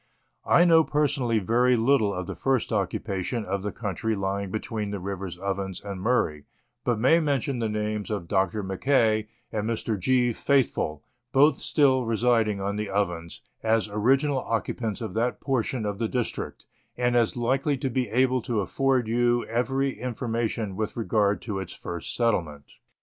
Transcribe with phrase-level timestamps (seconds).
[0.47, 4.99] I know personally very little of the first occupation of the country lying between the
[4.99, 6.45] rivers Ovens and Murray,
[6.83, 8.07] but may Letters from Victorian Pioneers.
[8.07, 8.63] 229 mention the names of Dr.
[8.63, 9.99] Mackay and Mr.
[9.99, 10.33] G.
[10.33, 16.07] Faithfull, both still residing on the Ovens, as original occupants of that portion of the
[16.07, 16.65] district,
[16.97, 21.59] and as likely to be able to afford you every informa tion with regard to
[21.59, 22.73] its first settlement.